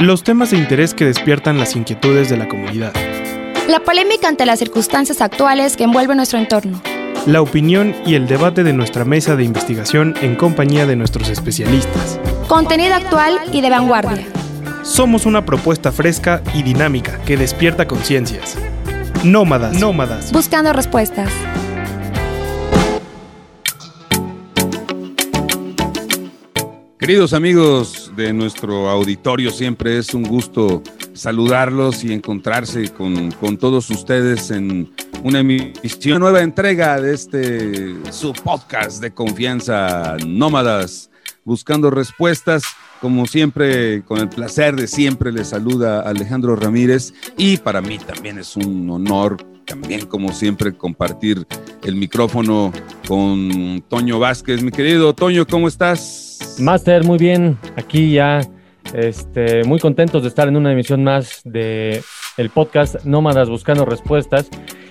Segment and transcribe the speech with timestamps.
[0.00, 2.92] Los temas de interés que despiertan las inquietudes de la comunidad.
[3.66, 6.80] La polémica ante las circunstancias actuales que envuelven nuestro entorno.
[7.26, 12.20] La opinión y el debate de nuestra mesa de investigación en compañía de nuestros especialistas.
[12.46, 14.24] Contenido actual y de vanguardia.
[14.84, 18.56] Somos una propuesta fresca y dinámica que despierta conciencias.
[19.24, 20.30] Nómadas, nómadas.
[20.30, 21.32] Buscando respuestas.
[27.00, 30.82] Queridos amigos de nuestro auditorio, siempre es un gusto
[31.14, 39.00] saludarlos y encontrarse con, todos ustedes en una emisión, nueva entrega de este su podcast
[39.00, 41.10] de confianza, Nómadas,
[41.44, 42.64] buscando respuestas.
[43.00, 48.38] Como siempre, con el placer de siempre, les saluda Alejandro Ramírez y para mí también
[48.38, 51.46] es un honor, también como siempre, compartir
[51.84, 52.72] el micrófono
[53.06, 54.60] con Toño Vázquez.
[54.60, 56.27] Mi querido Toño, ¿cómo estás?
[56.58, 57.58] Master, muy bien.
[57.76, 58.40] Aquí ya
[58.94, 62.02] este, muy contentos de estar en una emisión más de
[62.36, 64.48] el podcast Nómadas Buscando Respuestas.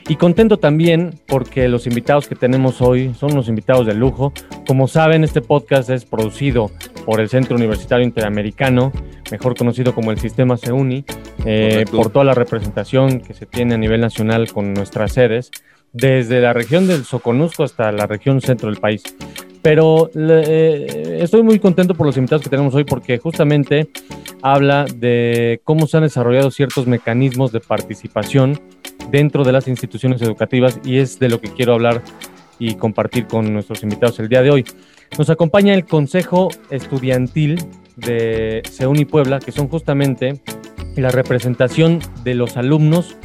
[0.10, 4.32] Y contento también porque los invitados que tenemos hoy son unos invitados de lujo.
[4.66, 6.72] Como saben, este podcast es producido
[7.06, 8.94] por el Centro Universitario Interamericano,
[9.32, 11.04] mejor conocido como el Sistema CEUNI,
[11.46, 15.52] eh, por toda la representación que se tiene a nivel nacional con nuestras sedes,
[15.92, 19.04] desde la región del Soconusco hasta la región centro del país.
[19.62, 23.90] Pero eh, estoy muy contento por los invitados que tenemos hoy porque justamente
[24.42, 28.60] habla de cómo se han desarrollado ciertos mecanismos de participación
[29.12, 32.02] dentro de las instituciones educativas y es de lo que quiero hablar
[32.60, 34.66] y compartir con nuestros invitados el día de hoy.
[35.18, 37.64] Nos acompaña el Consejo Estudiantil
[37.96, 40.42] de CEUNI Puebla, que son justamente
[40.96, 43.18] la representación de los alumnos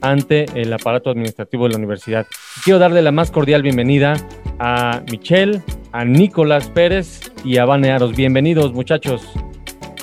[0.00, 2.26] ante el aparato administrativo de la universidad.
[2.64, 4.14] Quiero darle la más cordial bienvenida
[4.58, 8.14] a Michelle, a Nicolás Pérez y a Vane Aros.
[8.14, 9.22] Bienvenidos, muchachos.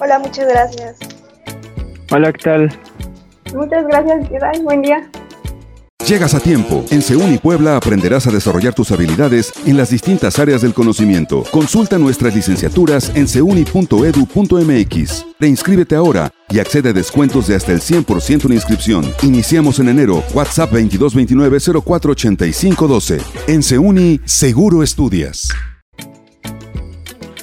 [0.02, 0.98] Hola, muchas gracias.
[2.12, 2.80] Hola, ¿qué tal?
[3.54, 4.62] Muchas gracias, ¿qué tal?
[4.64, 5.10] Buen día.
[6.08, 6.86] Llegas a tiempo.
[6.90, 11.44] En Seúl Puebla aprenderás a desarrollar tus habilidades en las distintas áreas del conocimiento.
[11.52, 15.26] Consulta nuestras licenciaturas en seuni.edu.mx.
[15.38, 19.12] Reinscríbete ahora y accede a descuentos de hasta el 100% en inscripción.
[19.22, 20.24] Iniciamos en enero.
[20.34, 23.22] WhatsApp 2229-048512.
[23.47, 25.50] En Seuni, seguro estudias.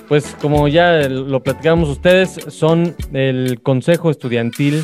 [0.08, 4.82] Pues como ya lo platicamos ustedes, son el Consejo Estudiantil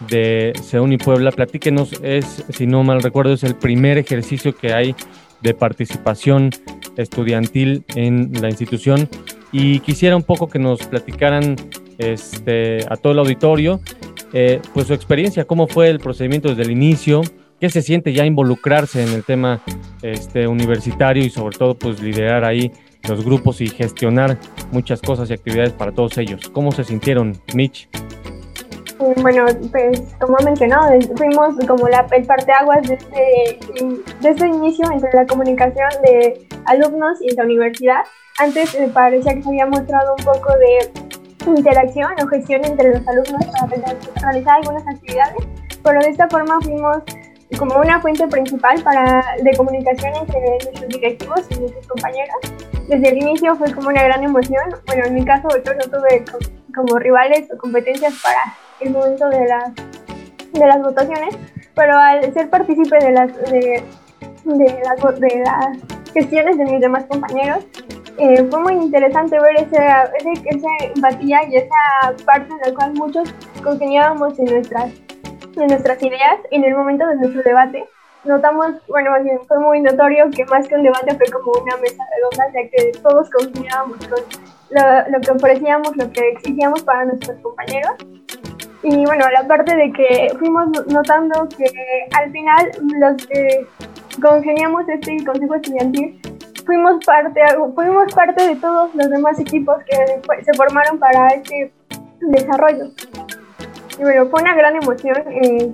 [0.00, 1.32] de Seúl Puebla.
[1.32, 4.94] Platíquenos, es, si no mal recuerdo, es el primer ejercicio que hay
[5.40, 6.50] de participación
[6.96, 9.08] estudiantil en la institución
[9.52, 11.56] y quisiera un poco que nos platicaran
[11.98, 13.80] este, a todo el auditorio
[14.32, 17.22] eh, pues su experiencia, cómo fue el procedimiento desde el inicio,
[17.60, 19.62] qué se siente ya involucrarse en el tema
[20.02, 22.70] este, universitario y sobre todo pues liderar ahí
[23.06, 24.38] los grupos y gestionar
[24.72, 26.48] muchas cosas y actividades para todos ellos.
[26.50, 27.88] ¿Cómo se sintieron, Mitch?
[29.22, 33.58] Bueno, pues como mencionado, fuimos como la, el parteaguas de este,
[34.20, 38.02] de este inicio entre la comunicación de alumnos y la universidad.
[38.38, 40.90] Antes me parecía que se había mostrado un poco de
[41.56, 43.66] interacción o gestión entre los alumnos para
[44.20, 45.46] realizar algunas actividades,
[45.82, 46.98] pero de esta forma fuimos
[47.56, 52.36] como una fuente principal para, de comunicación entre nuestros directivos y nuestros compañeros.
[52.88, 54.64] Desde el inicio fue como una gran emoción.
[54.86, 56.24] Bueno, en mi caso yo no tuve
[56.74, 58.38] como rivales o competencias para
[58.80, 59.74] el momento de las,
[60.52, 61.36] de las votaciones,
[61.74, 63.84] pero al ser partícipe de las, de,
[64.46, 67.66] las, de las gestiones de mis demás compañeros,
[68.16, 73.32] eh, fue muy interesante ver esa, esa, empatía y esa parte en la cual muchos
[73.62, 74.92] congeniábamos en nuestras,
[75.56, 77.84] en nuestras ideas en el momento de nuestro debate.
[78.24, 81.76] Notamos, bueno, más bien fue muy notorio que más que un debate fue como una
[81.78, 84.18] mesa redonda, ya que todos congeniábamos con
[84.70, 87.94] lo, lo que ofrecíamos, lo que exigíamos para nuestros compañeros
[88.82, 91.66] y bueno, la parte de que fuimos notando que
[92.16, 92.70] al final
[93.00, 93.66] los que
[94.22, 96.20] congeniamos este consejo estudiantil
[96.64, 97.40] fuimos parte,
[97.74, 101.72] fuimos parte de todos los demás equipos que se formaron para este
[102.20, 102.90] desarrollo.
[103.98, 105.72] Y bueno, fue una gran emoción eh,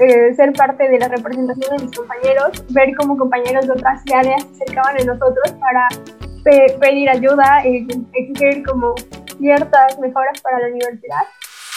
[0.00, 4.42] eh, ser parte de la representación de mis compañeros, ver cómo compañeros de otras áreas
[4.42, 5.88] se acercaban a nosotros para
[6.80, 8.94] pedir ayuda, eh, exigir como
[9.38, 11.22] ciertas mejoras para la universidad.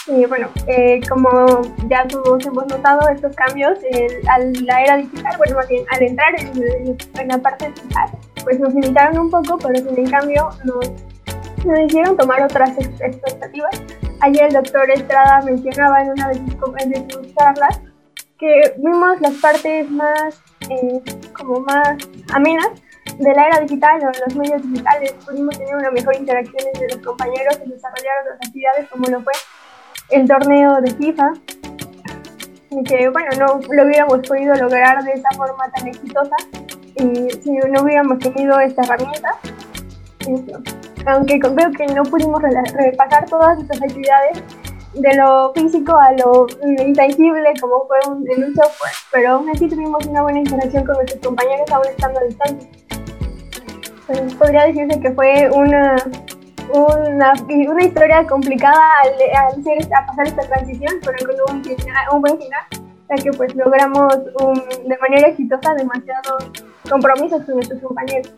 [0.07, 3.79] Y bueno, eh, como ya todos hemos notado estos cambios
[4.29, 8.09] a la era digital, bueno, más bien al entrar en, la parte digital,
[8.43, 10.91] pues nos limitaron un poco, pero sin en cambio nos,
[11.65, 13.81] nos hicieron tomar otras expectativas.
[14.21, 16.35] Ayer el doctor Estrada mencionaba en una de
[17.09, 17.81] sus, charlas
[18.37, 21.01] que vimos las partes más, eh,
[21.33, 21.97] como más
[22.33, 22.69] amenas
[23.17, 25.13] de la era digital o los medios digitales.
[25.25, 29.33] Pudimos tener una mejor interacción entre los compañeros y desarrollar otras actividades como lo fue
[30.09, 31.33] el torneo de FIFA,
[32.71, 36.35] y que bueno, no lo hubiéramos podido lograr de esa forma tan exitosa
[36.95, 39.37] y si no hubiéramos tenido esta herramienta.
[41.07, 44.43] Aunque creo que no pudimos repasar todas estas actividades
[44.95, 46.47] de lo físico a lo
[46.85, 50.95] intangible como fue un, en un software, pero aún así tuvimos una buena interacción con
[50.95, 52.69] nuestros compañeros aún estando a distancia.
[54.07, 55.95] Pues, podría decirse que fue una,
[56.73, 57.33] una,
[57.67, 61.63] una historia complicada al, hacer, a pasar esta transición, pero con un,
[62.13, 62.61] un buen final,
[63.09, 66.51] ya que pues logramos de manera exitosa demasiados
[66.89, 68.33] compromisos con nuestros compañeros.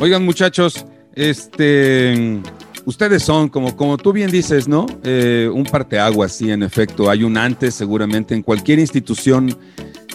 [0.00, 2.40] Oigan muchachos, este,
[2.84, 4.86] ustedes son, como, como tú bien dices, ¿no?
[5.02, 7.10] Eh, un parteaguas, sí, en efecto.
[7.10, 9.56] Hay un antes, seguramente, en cualquier institución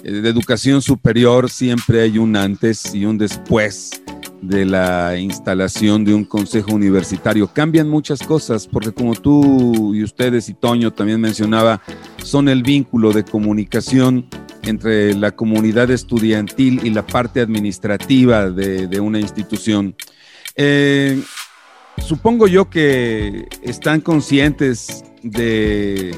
[0.03, 4.01] eh, de educación superior siempre hay un antes y un después
[4.41, 7.47] de la instalación de un consejo universitario.
[7.47, 11.81] Cambian muchas cosas, porque como tú y ustedes y Toño también mencionaba,
[12.23, 14.27] son el vínculo de comunicación
[14.63, 19.95] entre la comunidad estudiantil y la parte administrativa de, una institución.
[20.55, 21.21] Eh,
[22.01, 26.15] supongo yo que están conscientes de,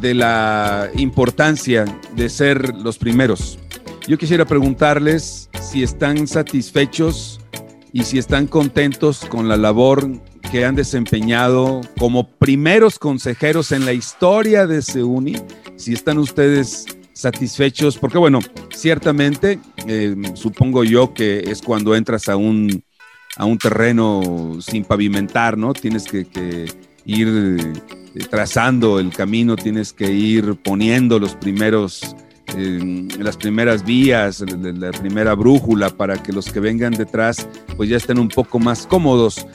[0.00, 1.84] de la importancia
[2.14, 3.58] de ser los primeros.
[4.06, 7.40] Yo quisiera preguntarles si están satisfechos
[7.92, 10.10] y si están contentos con la labor
[10.52, 15.36] que han desempeñado como primeros consejeros en la historia de SEUNI,
[15.76, 18.40] si están ustedes satisfechos, porque bueno,
[18.72, 19.58] ciertamente
[19.88, 22.83] eh, supongo yo que es cuando entras a un,
[23.36, 25.72] a un terreno sin pavimentar, ¿no?
[25.72, 26.68] Tienes que,
[27.06, 32.16] ir eh, trazando el camino, tienes que ir poniendo los primeros,
[32.56, 37.46] eh, las primeras vías, la, primera brújula para que los que vengan detrás
[37.76, 39.46] pues ya estén un poco más cómodos.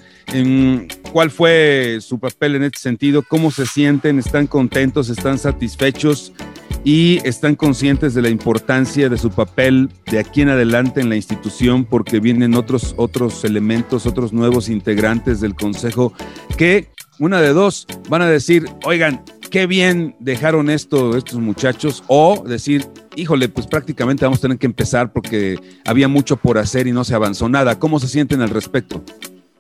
[1.11, 3.23] ¿Cuál fue su papel en este sentido?
[3.23, 4.19] ¿Cómo se sienten?
[4.19, 5.09] ¿Están contentos?
[5.09, 6.33] ¿Están satisfechos?
[6.83, 11.15] Y están conscientes de la importancia de su papel de aquí en adelante en la
[11.15, 16.13] institución porque vienen otros, otros elementos, otros nuevos integrantes del Consejo
[16.57, 16.87] que,
[17.19, 22.85] una de dos, van a decir, oigan, qué bien dejaron esto estos muchachos o decir,
[23.15, 27.03] híjole, pues prácticamente vamos a tener que empezar porque había mucho por hacer y no
[27.03, 27.77] se avanzó nada.
[27.77, 29.03] ¿Cómo se sienten al respecto?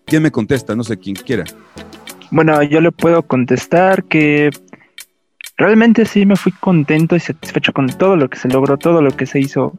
[0.05, 0.75] ¿Quién me contesta?
[0.75, 1.43] No sé, quién quiera.
[2.31, 4.51] Bueno, yo le puedo contestar que
[5.59, 9.11] Realmente sí me fui contento y satisfecho con todo lo que se logró, todo lo
[9.11, 9.73] que se hizo.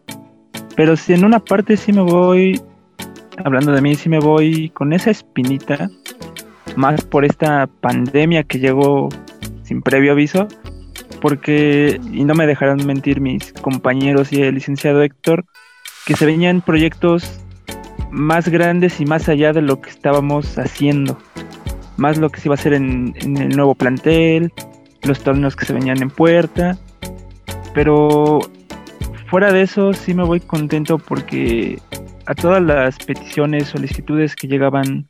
[0.77, 2.61] Pero si en una parte sí me voy,
[3.43, 5.89] hablando de mí, sí me voy con esa espinita,
[6.77, 9.09] más por esta pandemia que llegó
[9.63, 10.49] sin previo aviso,
[11.23, 15.47] porque, y no me dejarán mentir mis compañeros y el licenciado Héctor,
[16.05, 17.41] que se venían proyectos
[18.11, 21.17] más grandes y más allá de lo que estábamos haciendo.
[21.97, 24.53] Más lo que se iba a hacer en, en el nuevo plantel,
[25.03, 26.79] los torneos que se venían en puerta.
[27.75, 28.41] Pero
[29.29, 31.81] fuera de eso sí me voy contento porque
[32.27, 35.09] a todas las peticiones, solicitudes que llegaban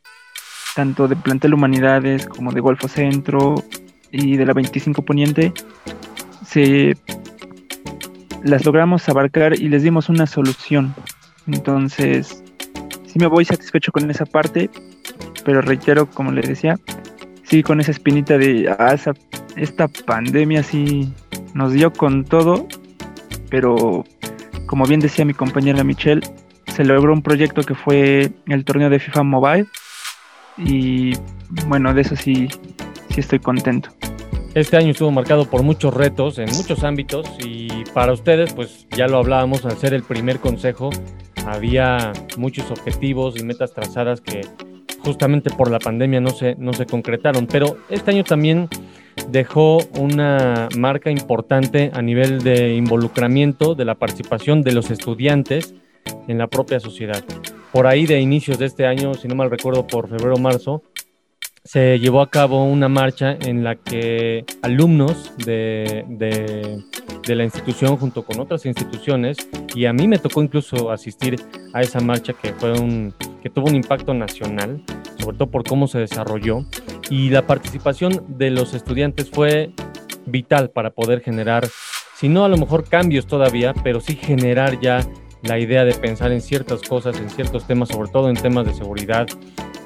[0.75, 3.55] tanto de Plantel Humanidades como de Golfo Centro
[4.11, 5.53] y de la 25 Poniente,
[6.45, 6.97] se
[8.43, 10.93] las logramos abarcar y les dimos una solución.
[11.47, 12.43] Entonces,
[13.05, 14.69] sí me voy satisfecho con esa parte,
[15.45, 16.79] pero reitero, como les decía,
[17.51, 18.95] sí con esa espinita de, ah,
[19.57, 21.13] esta pandemia sí
[21.53, 22.65] nos dio con todo,
[23.49, 24.05] pero
[24.67, 26.21] como bien decía mi compañera Michelle,
[26.67, 29.67] se logró un proyecto que fue el torneo de FIFA Mobile
[30.57, 31.11] y
[31.67, 32.47] bueno, de eso sí,
[33.09, 33.89] sí estoy contento.
[34.55, 39.07] Este año estuvo marcado por muchos retos en muchos ámbitos y para ustedes, pues ya
[39.07, 40.89] lo hablábamos al ser el primer consejo,
[41.45, 44.39] había muchos objetivos y metas trazadas que
[45.03, 48.69] justamente por la pandemia no se, no se concretaron, pero este año también
[49.29, 55.75] dejó una marca importante a nivel de involucramiento, de la participación de los estudiantes
[56.27, 57.23] en la propia sociedad.
[57.71, 60.83] Por ahí de inicios de este año, si no mal recuerdo, por febrero o marzo,
[61.63, 68.23] se llevó a cabo una marcha en la que alumnos de, de, la institución junto
[68.23, 69.37] con otras instituciones,
[69.73, 71.37] y a mí me tocó incluso asistir
[71.73, 74.83] a esa marcha que, fue un, que tuvo un impacto nacional,
[75.17, 76.65] sobre todo por cómo se desarrolló,
[77.09, 79.71] y la participación de los estudiantes fue
[80.25, 81.67] vital para poder generar,
[82.15, 84.99] si no a lo mejor cambios todavía, pero sí generar ya
[85.43, 88.73] la idea de pensar en ciertas cosas, en ciertos temas, sobre todo en temas de
[88.73, 89.27] seguridad,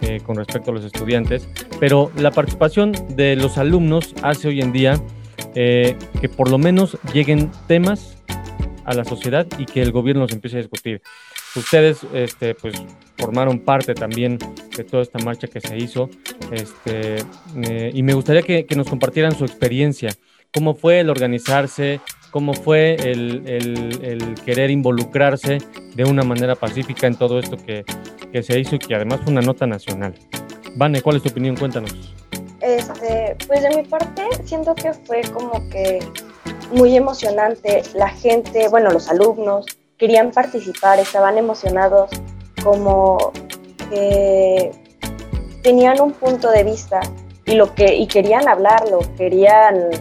[0.02, 1.48] eh, con respecto a los estudiantes,
[1.80, 5.02] pero la participación de los alumnos hace hoy en día
[5.56, 8.18] eh, que por lo menos lleguen temas
[8.84, 11.02] a la sociedad y que el gobierno los empiece a discutir.
[11.56, 12.76] Ustedes, este, pues,
[13.18, 14.38] formaron parte también
[14.76, 16.10] de toda esta marcha que se hizo,
[16.52, 17.16] este,
[17.64, 20.10] eh, y me gustaría que, nos compartieran su experiencia.
[20.54, 22.02] ¿Cómo fue el organizarse?
[22.36, 25.60] ¿Cómo fue el, querer involucrarse
[25.96, 27.86] de una manera pacífica en todo esto que,
[28.30, 30.14] que se hizo y que además fue una nota nacional?
[30.76, 31.56] Vane, ¿cuál es tu opinión?
[31.56, 32.14] Cuéntanos.
[32.60, 36.00] Este, pues de mi parte, siento que fue como que
[36.74, 37.84] muy emocionante.
[37.94, 39.66] La gente, bueno, los alumnos
[39.98, 42.10] querían participar, estaban emocionados,
[42.62, 43.32] como
[43.90, 44.72] que
[45.64, 47.00] tenían un punto de vista
[47.46, 49.92] y lo que y querían hablarlo, querían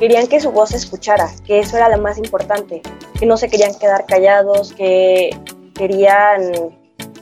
[0.00, 2.82] querían que su voz se escuchara, que eso era lo más importante,
[3.16, 5.30] que no se querían quedar callados, que
[5.74, 6.50] querían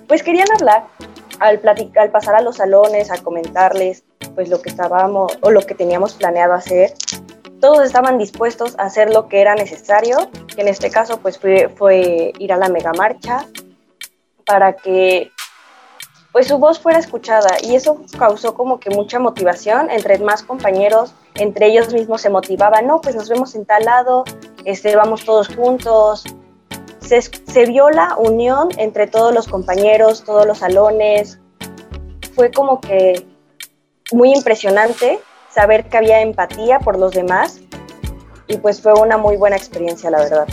[0.06, 0.86] pues querían hablar.
[1.40, 1.60] Al
[2.10, 4.02] pasar a los salones, a comentarles
[4.34, 6.94] pues lo que estábamos o lo que teníamos planeado hacer
[7.60, 11.68] todos estaban dispuestos a hacer lo que era necesario, que en este caso pues fue,
[11.68, 13.46] fue ir a la mega marcha
[14.46, 15.30] para que
[16.32, 17.56] pues su voz fuera escuchada.
[17.62, 22.86] Y eso causó como que mucha motivación entre más compañeros, entre ellos mismos se motivaban,
[22.86, 24.24] no, pues nos vemos en tal lado,
[24.64, 26.24] este, vamos todos juntos.
[27.00, 31.38] Se, se vio la unión entre todos los compañeros, todos los salones.
[32.34, 33.26] Fue como que
[34.12, 37.60] muy impresionante saber que había empatía por los demás
[38.46, 40.46] y pues fue una muy buena experiencia, la verdad.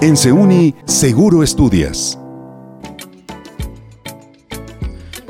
[0.00, 2.18] En Seuni, seguro estudias.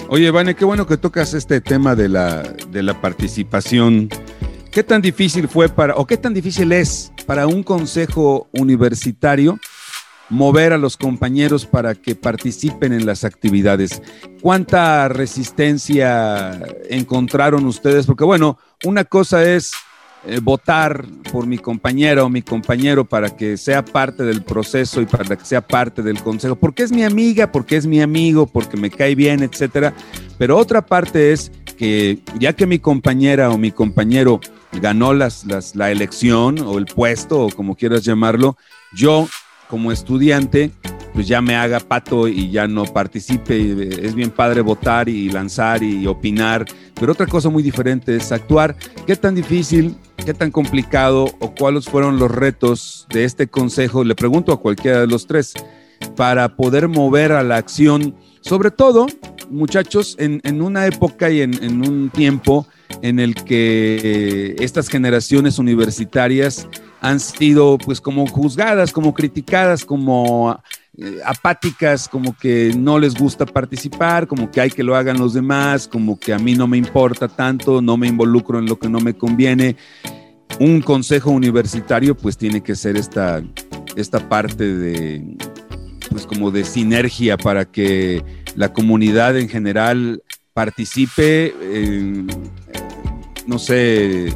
[0.09, 4.09] Oye, Vane, qué bueno que tocas este tema de la, de la participación.
[4.71, 9.59] ¿Qué tan difícil fue para, o qué tan difícil es para un consejo universitario
[10.29, 14.03] mover a los compañeros para que participen en las actividades.
[14.43, 18.07] ¿Cuánta resistencia encontraron ustedes?
[18.07, 19.73] Porque bueno, una cosa es
[20.29, 25.07] eh, votar por mi compañera o mi compañero para que sea parte del proceso y
[25.07, 28.77] para que sea parte del consejo, porque es mi amiga, porque es mi amigo, porque
[28.77, 29.95] me cae bien, etcétera.
[30.37, 34.41] Pero otra parte es que ya que mi compañera o mi compañero
[34.81, 35.45] ganó las,
[35.77, 38.57] la elección o el puesto o como quieras llamarlo,
[38.95, 39.29] yo
[39.69, 40.71] como estudiante,
[41.13, 44.07] pues ya me haga pato y ya no participe.
[44.07, 46.65] Es bien padre votar y lanzar y opinar,
[46.99, 48.77] pero otra cosa muy diferente es actuar.
[49.07, 54.03] ¿Qué tan difícil, qué tan complicado o cuáles fueron los retos de este consejo?
[54.03, 55.55] Le pregunto a cualquiera de los tres,
[56.17, 59.07] para poder mover a la acción, sobre todo,
[59.51, 62.67] muchachos, en, una época y en, en un tiempo
[63.03, 66.69] en el que estas generaciones universitarias
[67.01, 70.61] han sido pues como juzgadas, como criticadas, como
[70.99, 75.35] eh, apáticas, como que no les gusta participar, como que hay que lo hagan los
[75.35, 78.89] demás, como que a mí no me importa tanto, no me involucro en lo que
[78.89, 79.77] no me conviene.
[80.59, 83.43] Un consejo universitario pues tiene que ser esta,
[83.97, 85.37] esta parte de
[86.11, 88.23] pues como de sinergia para que
[88.55, 90.23] la comunidad en general
[90.55, 91.55] participe,
[93.47, 94.35] no sé,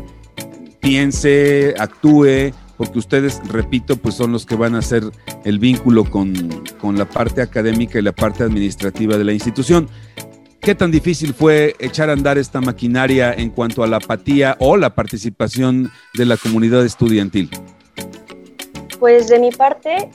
[0.80, 5.04] piense, actúe, porque ustedes, repito, pues son los que van a hacer
[5.44, 6.32] el vínculo con,
[6.94, 9.88] la parte académica y la parte administrativa de la institución.
[10.60, 14.76] ¿Qué tan difícil fue echar a andar esta maquinaria en cuanto a la apatía o
[14.76, 17.48] la participación de la comunidad estudiantil?
[18.98, 20.10] Pues de mi parte,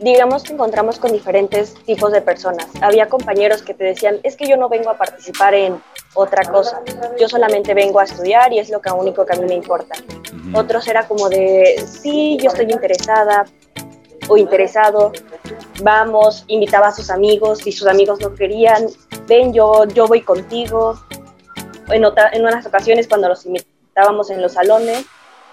[0.00, 2.66] digamos que encontramos con diferentes tipos de personas.
[2.80, 5.80] Había compañeros que te decían, es que yo no vengo a participar en
[6.14, 6.82] otra cosa,
[7.20, 9.94] yo solamente vengo a estudiar y es lo único que a mí me importa.
[10.52, 13.46] Otros era como de, sí, yo estoy interesada
[14.26, 15.12] o interesado,
[15.82, 18.88] vamos, invitaba a sus amigos, si sus amigos no querían,
[19.30, 21.00] ven, yo, yo voy contigo.
[21.88, 25.06] En, otra, en unas ocasiones cuando los invitábamos en los salones,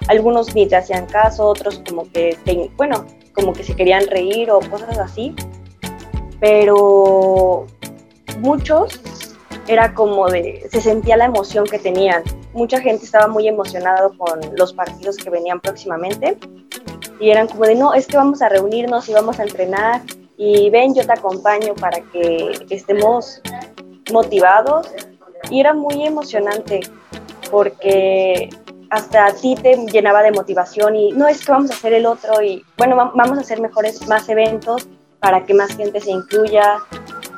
[0.08, 2.38] algunos ni te hacían caso, otros como que,
[2.76, 5.34] bueno, como que se querían reír o cosas así,
[6.40, 7.66] pero
[8.40, 9.00] muchos
[9.68, 12.24] era como de, se sentía la emoción que tenían.
[12.54, 16.38] Mucha gente estaba muy emocionado con los partidos que venían próximamente
[17.20, 20.02] y eran como de, no, es que vamos a reunirnos y vamos a entrenar
[20.38, 23.42] y ven, yo te acompaño para que estemos
[24.12, 24.88] motivados.
[25.50, 26.82] Y era muy emocionante
[27.50, 28.50] porque
[28.90, 32.06] hasta a ti te llenaba de motivación y no es que vamos a hacer el
[32.06, 34.88] otro y bueno, vamos a hacer mejores, más eventos
[35.20, 36.78] para que más gente se incluya.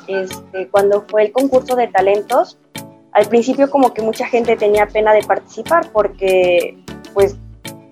[0.08, 2.58] Este, cuando fue el concurso de talentos,
[3.12, 6.78] al principio como que mucha gente tenía pena de participar porque
[7.14, 7.38] pues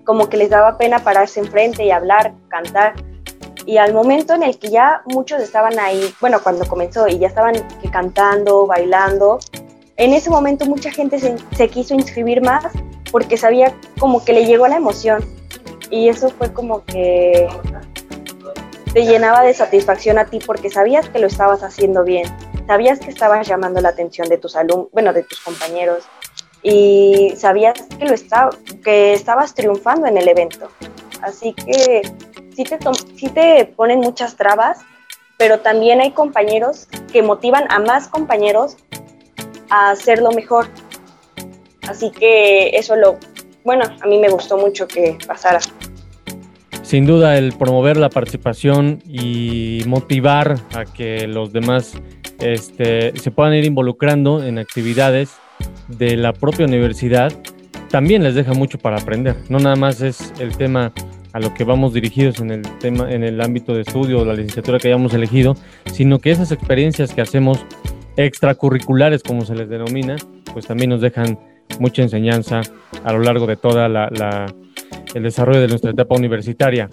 [0.04, 2.94] como que les daba pena pararse enfrente y hablar, cantar.
[3.68, 7.28] Y al momento en el que ya muchos estaban ahí, bueno, cuando comenzó y ya
[7.28, 7.54] estaban
[7.92, 9.38] cantando, bailando,
[9.98, 12.64] en ese momento mucha gente se, se quiso inscribir más
[13.12, 15.22] porque sabía como que le llegó la emoción
[15.90, 17.46] y eso fue como que
[18.94, 22.24] te llenaba de satisfacción a ti porque sabías que lo estabas haciendo bien,
[22.66, 26.04] sabías que estabas llamando la atención de tus alumnos, bueno, de tus compañeros
[26.62, 28.48] y sabías que lo estaba,
[28.82, 30.70] que estabas triunfando en el evento.
[31.20, 32.02] Así que
[32.58, 32.78] sí te,
[33.14, 34.80] sí te ponen muchas trabas,
[35.36, 38.76] pero también hay compañeros que motivan a más compañeros
[39.70, 40.66] a hacerlo mejor.
[41.88, 43.16] Así que eso lo,
[43.64, 45.60] bueno, a mí me gustó mucho que pasara.
[46.82, 51.92] Sin duda, el promover la participación y motivar a que los demás
[52.40, 55.30] este, se puedan ir involucrando en actividades
[55.86, 57.32] de la propia universidad
[57.88, 59.36] también les deja mucho para aprender.
[59.48, 60.92] No nada más es el tema
[61.32, 64.34] a lo que vamos dirigidos en el tema, en el ámbito de estudio o la
[64.34, 65.56] licenciatura que hayamos elegido,
[65.92, 67.64] sino que esas experiencias que hacemos
[68.16, 70.16] extracurriculares, como se les denomina,
[70.52, 71.38] pues también nos dejan
[71.78, 72.62] mucha enseñanza
[73.04, 74.46] a lo largo de toda la,
[75.14, 76.88] el desarrollo de nuestra etapa universitaria.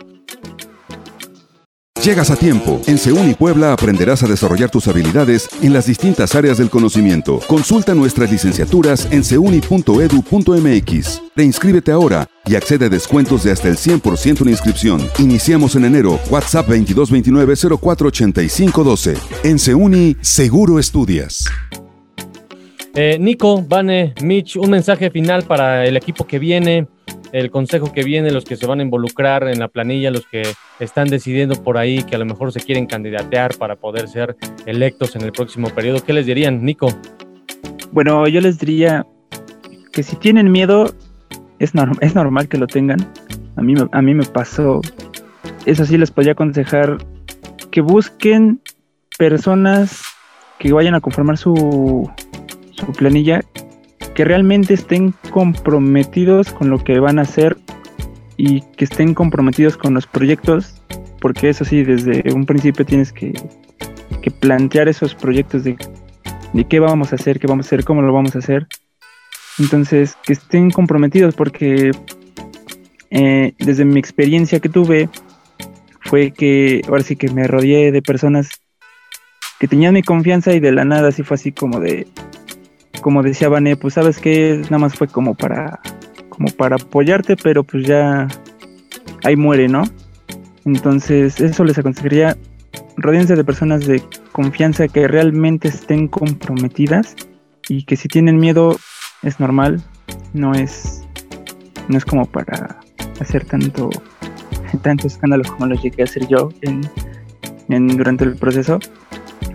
[2.06, 2.80] Llegas a tiempo.
[2.86, 7.40] En Seúl y Puebla aprenderás a desarrollar tus habilidades en las distintas áreas del conocimiento.
[7.48, 11.22] Consulta nuestras licenciaturas en seuni.edu.mx.
[11.36, 15.02] Reinscríbete ahora y accede a descuentos de hasta el 100% en inscripción.
[15.18, 16.20] Iniciamos en enero.
[16.30, 19.18] WhatsApp 2229-048512.
[19.44, 21.46] En Seuni, seguro estudias.
[22.94, 26.88] Eh, Nico, Vane, Mitch, un mensaje final para el equipo que viene
[27.36, 30.44] el consejo que viene, los que se van a involucrar en la planilla, los que
[30.80, 35.18] están decidiendo por ahí que a lo mejor se quieren candidatear para poder ser electos
[35.18, 36.88] en el próximo periodo, ¿qué les dirían, Nico?
[37.92, 39.06] Bueno, yo les diría
[39.92, 40.94] que si tienen miedo,
[41.60, 43.06] es, es normal que lo tengan.
[43.58, 44.80] A mí, a mí me pasó.
[45.66, 47.00] Eso sí, les podría aconsejar
[47.70, 48.62] que busquen
[49.18, 50.04] personas
[50.58, 52.10] que vayan a conformar su,
[52.72, 53.42] su planilla
[54.16, 57.58] que realmente estén comprometidos con lo que van a hacer
[58.38, 60.82] y que estén comprometidos con los proyectos,
[61.20, 63.34] porque eso sí, desde un principio tienes que,
[64.40, 65.78] plantear esos proyectos de,
[66.54, 68.68] de qué vamos a hacer, qué vamos a hacer, cómo lo vamos a hacer.
[69.60, 71.92] Entonces, que estén comprometidos porque
[73.12, 75.10] eh, desde mi experiencia que tuve
[76.02, 78.50] fue que ahora sí que me rodeé de personas
[79.60, 82.08] que tenían mi confianza y de la nada así fue así como de,
[83.02, 85.80] como decía Vané, pues sabes que nada más fue como para,
[86.30, 88.28] como para apoyarte, pero pues ya
[89.24, 89.84] ahí muere, ¿no?
[90.66, 92.36] Entonces, eso les aconsejaría,
[92.98, 97.16] rodense de personas de confianza que realmente estén comprometidas
[97.70, 98.78] y que si tienen miedo
[99.22, 99.82] es normal,
[100.34, 101.04] no es,
[101.88, 102.80] no es como para
[103.20, 103.90] hacer tanto,
[104.82, 106.82] tanto escándalo como lo llegué a hacer yo en,
[107.70, 108.80] en, durante el proceso.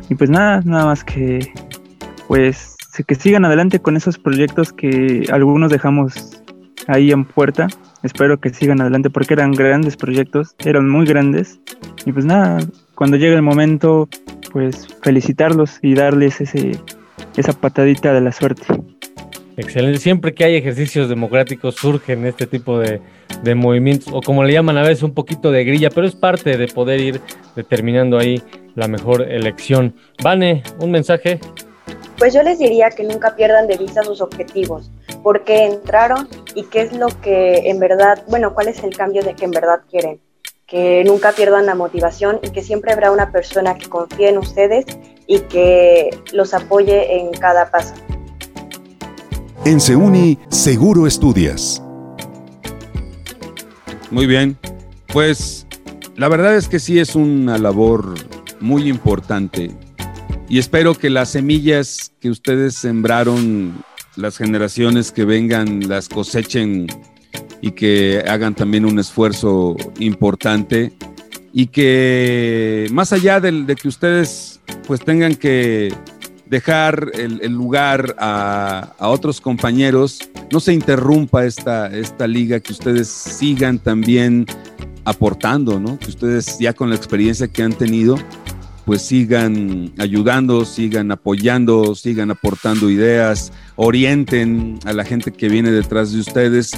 [0.08, 1.52] Y pues nada, nada más que
[2.26, 2.76] pues
[3.06, 6.42] que sigan adelante con esos proyectos que algunos dejamos
[6.86, 7.68] ahí en puerta.
[8.02, 11.60] Espero que sigan adelante porque eran grandes proyectos, eran muy grandes.
[12.04, 12.58] Y pues nada,
[12.94, 14.08] cuando llegue el momento,
[14.52, 16.72] pues felicitarlos y darles ese,
[17.36, 18.64] esa patadita de la suerte.
[19.56, 19.98] Excelente.
[19.98, 23.00] Siempre que hay ejercicios democráticos surgen este tipo de,
[23.42, 26.56] de, movimientos, o como le llaman a veces un poquito de grilla, pero es parte
[26.56, 27.20] de poder ir
[27.56, 28.42] determinando ahí
[28.74, 29.94] la mejor elección.
[30.22, 31.40] Vane, un mensaje.
[32.18, 34.90] Pues yo les diría que nunca pierdan de vista sus objetivos,
[35.22, 39.22] por qué entraron y qué es lo que en verdad, bueno, cuál es el cambio
[39.22, 40.20] de que en verdad quieren.
[40.66, 44.84] Que nunca pierdan la motivación y que siempre habrá una persona que confíe en ustedes
[45.26, 47.94] y que los apoye en cada paso.
[49.64, 51.82] En Seuni, seguro estudias.
[54.10, 54.58] Muy bien,
[55.12, 55.66] pues
[56.16, 58.14] la verdad es que sí es una labor
[58.60, 59.70] muy importante
[60.50, 63.84] y espero que las semillas que ustedes sembraron,
[64.16, 66.88] las generaciones que vengan, las cosechen
[67.62, 70.92] y que hagan también un esfuerzo importante
[71.52, 75.94] y que más allá de, que ustedes pues tengan que
[76.46, 80.18] dejar el, lugar a, otros compañeros,
[80.52, 84.46] no se interrumpa esta, esta liga, que ustedes sigan también
[85.04, 85.96] aportando, ¿no?
[85.96, 88.16] Que ustedes ya con la experiencia que han tenido,
[88.90, 96.10] pues sigan ayudando, sigan apoyando, sigan aportando ideas, orienten a la gente que viene detrás
[96.10, 96.72] de ustedes,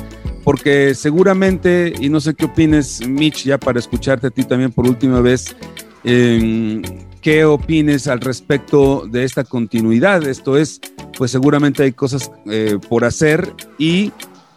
[0.45, 4.87] porque seguramente, y no sé qué opines, Mitch, ya para escucharte a ti también por
[4.87, 5.57] última vez,
[6.05, 6.83] em,
[7.23, 10.23] ¿qué opines al respecto de esta continuidad?
[10.29, 10.83] Esto es,
[11.17, 14.13] pues seguramente hay cosas eh, por hacer y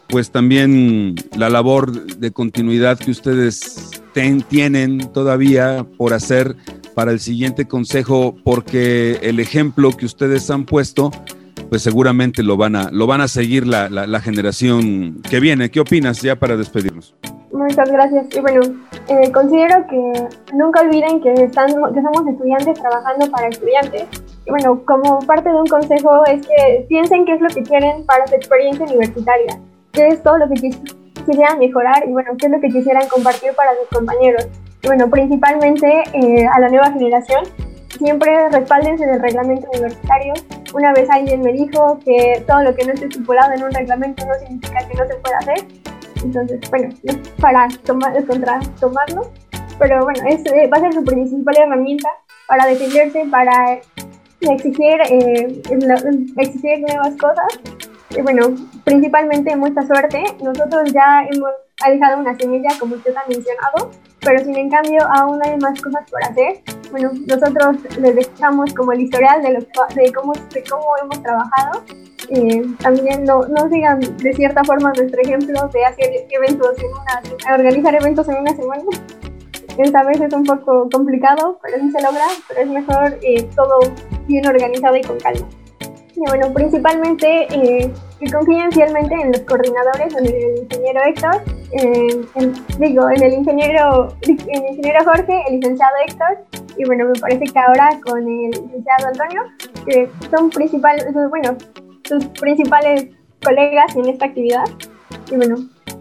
[0.08, 4.02] pues también la labor de continuidad que ustedes
[4.48, 6.56] tienen todavía por hacer
[6.94, 11.10] para el siguiente consejo, porque el ejemplo que ustedes han puesto,
[11.68, 15.70] pues seguramente lo van a, lo van a seguir la, la, generación que viene.
[15.70, 17.14] ¿Qué opinas ya para despedirnos?
[17.52, 18.26] Muchas gracias.
[18.34, 18.60] Y bueno,
[19.08, 24.04] eh, considero que nunca olviden que, están, que somos estudiantes trabajando para estudiantes.
[24.46, 28.06] Y bueno, como parte de un consejo es que piensen qué es lo que quieren
[28.06, 29.60] para su experiencia universitaria,
[29.92, 30.70] qué es todo lo que
[31.26, 34.48] quisieran mejorar y bueno, qué es lo que quisieran compartir para sus compañeros.
[34.82, 37.44] Y bueno, principalmente eh, a la nueva generación,
[37.98, 40.34] siempre respáldense del reglamento universitario.
[40.74, 44.24] Una vez alguien me dijo que todo lo que no esté estipulado en un reglamento
[44.26, 45.66] no significa que no se pueda hacer.
[46.22, 46.88] Entonces, bueno,
[47.40, 49.30] para tomar, contra tomarlo.
[49.78, 52.08] Pero bueno, es, eh, va a ser su principal herramienta
[52.46, 53.78] para defenderse, para
[54.40, 55.62] exigir, eh,
[56.38, 57.75] exigir nuevas cosas.
[58.22, 60.22] Bueno, principalmente mucha suerte.
[60.42, 61.50] Nosotros ya hemos
[61.84, 66.08] dejado una semilla, como usted ha mencionado, pero sin en cambio aún hay más cosas
[66.10, 66.62] por hacer.
[66.90, 71.82] Bueno, nosotros les dejamos como el historial de, de, cómo, de cómo hemos trabajado.
[72.30, 77.54] Eh, también no, no sigan de cierta forma nuestro ejemplo de hacer eventos en una,
[77.54, 78.82] organizar eventos en una semana.
[79.78, 83.78] Esta vez es un poco complicado, pero sí se logra, pero es mejor eh, todo
[84.26, 85.46] bien organizado y con calma.
[86.16, 93.22] Y bueno, principalmente eh, que en los coordinadores, en el ingeniero Héctor, en, digo, en
[93.22, 96.38] el ingeniero, el ingeniero Jorge, el licenciado Héctor,
[96.78, 99.42] y bueno, me parece que ahora con el licenciado Antonio,
[99.86, 101.56] que son principales, bueno,
[102.04, 103.08] sus principales
[103.44, 104.64] colegas en esta actividad.
[105.30, 105.56] Y bueno,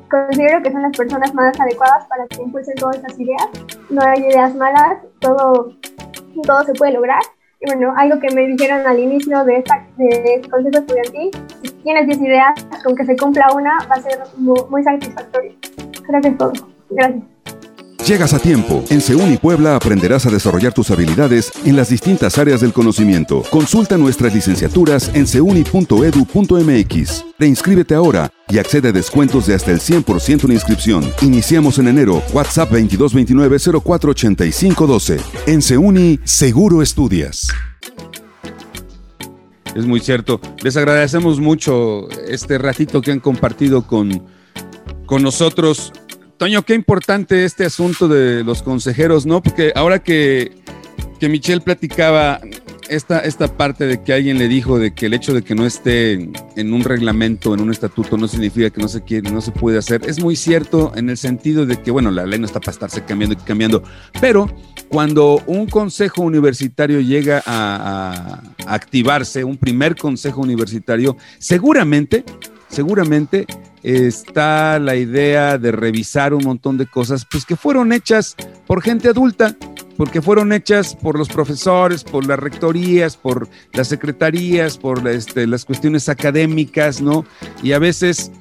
[0.09, 3.49] considero que son las personas más adecuadas para que impulsen todas estas ideas.
[3.89, 5.73] No hay ideas malas, todo,
[6.43, 7.21] todo se puede lograr.
[7.65, 11.31] Bueno, algo que me dijeron al inicio de, esta, de este consejo estudiantil,
[11.63, 15.53] si tienes 10 ideas, con que se cumpla una va a ser muy, satisfactorio.
[16.05, 16.35] Creo que.
[16.91, 17.34] Gracias.
[18.05, 18.85] Llegas a tiempo.
[18.91, 19.01] En
[19.33, 23.41] y Puebla aprenderás a desarrollar tus habilidades en las distintas áreas del conocimiento.
[23.49, 27.25] Consulta nuestras licenciaturas en seuni.edu.mx.
[27.39, 31.11] Reinscríbete ahora y accede a descuentos de hasta el 100% en inscripción.
[31.23, 32.21] Iniciamos en enero.
[32.31, 35.19] WhatsApp 2229-048512.
[35.47, 37.47] En Seuni, seguro estudias.
[39.75, 40.39] Es muy cierto.
[40.61, 44.27] Les agradecemos mucho este ratito que han compartido con,
[45.07, 45.91] con nosotros.
[46.37, 49.41] Toño, qué importante este asunto de los consejeros, ¿no?
[49.41, 50.51] Porque ahora que,
[51.17, 52.41] que Michelle platicaba
[52.89, 55.65] esta, esta parte de que alguien le dijo de que el hecho de que no
[55.65, 59.51] esté en un reglamento, en un estatuto, no significa que no se quiere, no se
[59.51, 62.59] puede hacer, es muy cierto en el sentido de que, bueno, la ley no está
[62.59, 63.81] para estarse cambiando y cambiando,
[64.19, 64.53] pero
[64.89, 72.25] cuando un consejo universitario llega a, a activarse, un primer consejo universitario, seguramente,
[72.67, 73.45] seguramente
[73.85, 79.09] está la idea de revisar un montón de cosas, pues que fueron hechas por gente
[79.09, 79.55] adulta,
[79.95, 85.65] porque fueron hechas por los profesores, por las rectorías, por las secretarías, por este, las
[85.65, 87.25] cuestiones académicas, ¿no?
[87.61, 88.31] Y a veces,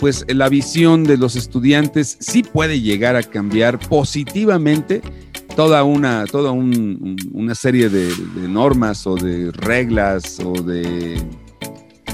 [0.00, 5.02] pues la visión de los estudiantes sí puede llegar a cambiar positivamente
[5.54, 8.10] toda una, toda una serie de
[8.48, 11.22] normas o de reglas o de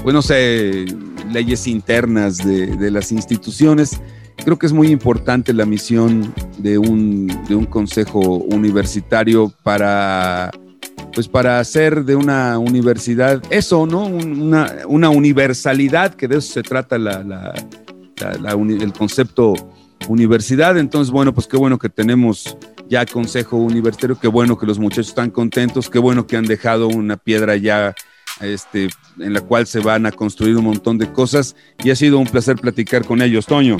[0.03, 0.85] pues no sé,
[1.31, 3.99] leyes internas de, las instituciones.
[4.43, 10.49] Creo que es muy importante la misión de un, de un consejo universitario para,
[11.13, 14.05] pues para hacer de una universidad eso, ¿no?
[14.05, 17.53] Una, una universalidad, que de eso se trata la, la,
[18.51, 19.53] el concepto
[20.07, 20.77] universidad.
[20.79, 22.57] Entonces, bueno, pues qué bueno que tenemos
[22.89, 26.87] ya consejo universitario, qué bueno que los muchachos están contentos, qué bueno que han dejado
[26.87, 27.93] una piedra ya
[28.39, 28.87] este,
[29.19, 32.27] en la cual se van a construir un montón de cosas y ha sido un
[32.27, 33.77] placer platicar con ellos, Toño.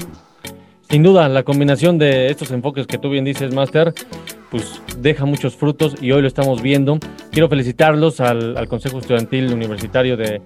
[0.90, 3.94] Sin duda, la combinación de estos enfoques que tú bien dices, Master,
[4.50, 7.00] pues deja muchos frutos y hoy lo estamos viendo.
[7.32, 10.42] Quiero felicitarlos al, Consejo Estudiantil Universitario de,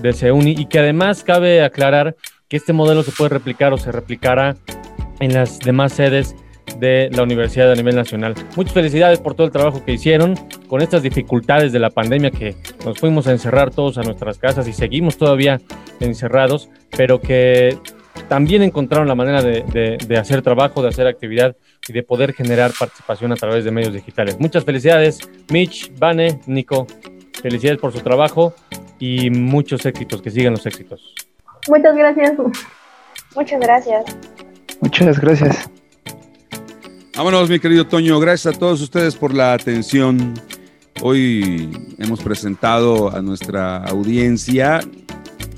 [0.00, 2.16] de CEUNI y que además cabe aclarar
[2.48, 4.56] que este modelo se puede replicar o se replicará
[5.20, 6.34] en las demás sedes
[6.80, 8.34] de la universidad a nivel nacional.
[8.56, 10.34] Muchas felicidades por todo el trabajo que hicieron
[10.66, 14.66] con estas dificultades de la pandemia que nos fuimos a encerrar todos a nuestras casas
[14.66, 15.60] y seguimos todavía
[16.00, 17.76] encerrados, pero que
[18.28, 21.56] también encontraron la manera de, de, hacer trabajo, de hacer actividad
[21.88, 24.38] y de poder generar participación a través de medios digitales.
[24.38, 26.86] Muchas felicidades, Mitch, Vane, Nico.
[27.42, 28.54] Felicidades por su trabajo
[28.98, 31.14] y muchos éxitos, que sigan los éxitos.
[31.68, 32.32] Muchas gracias.
[33.34, 34.04] Muchas gracias.
[34.80, 35.70] Muchas gracias.
[37.20, 38.18] Vámonos, mi querido Toño.
[38.18, 40.32] Gracias a todos ustedes por la atención.
[41.02, 44.80] Hoy hemos presentado a nuestra audiencia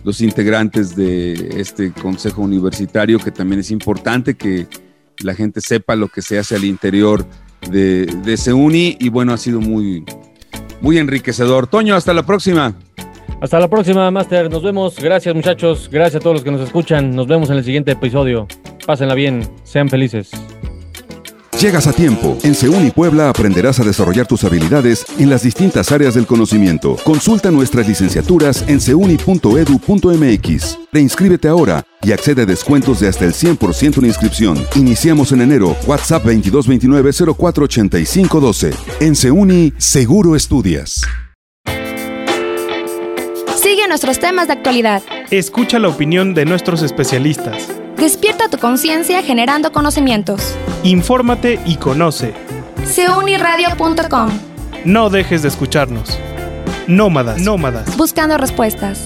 [0.02, 4.66] los integrantes de este consejo universitario, que también es importante que
[5.20, 7.24] la gente sepa lo que se hace al interior
[7.70, 8.96] de, de SEUNI.
[8.98, 10.04] Y bueno, ha sido muy,
[10.80, 11.68] muy enriquecedor.
[11.68, 12.74] Toño, hasta la próxima.
[13.40, 14.50] Hasta la próxima, Master.
[14.50, 14.98] Nos vemos.
[14.98, 15.88] Gracias, muchachos.
[15.92, 17.14] Gracias a todos los que nos escuchan.
[17.14, 18.48] Nos vemos en el siguiente episodio.
[18.84, 19.48] Pásenla bien.
[19.62, 20.32] Sean felices.
[21.62, 22.36] Llegas a tiempo.
[22.42, 26.96] En Seúl y Puebla aprenderás a desarrollar tus habilidades en las distintas áreas del conocimiento.
[27.04, 30.78] Consulta nuestras licenciaturas en seuni.edu.mx.
[30.90, 34.58] Reinscríbete ahora y accede a descuentos de hasta el 100% en inscripción.
[34.74, 35.76] Iniciamos en enero.
[35.86, 38.74] WhatsApp 2229-048512.
[38.98, 41.02] En Seuni, seguro estudias.
[43.54, 45.00] Sigue nuestros temas de actualidad.
[45.30, 47.81] Escucha la opinión de nuestros especialistas.
[48.02, 50.56] Despierta tu conciencia generando conocimientos.
[50.82, 52.34] Infórmate y conoce.
[52.84, 54.28] Seuniradio.com
[54.84, 56.18] No dejes de escucharnos.
[56.88, 57.96] Nómadas, nómadas.
[57.96, 59.04] Buscando respuestas.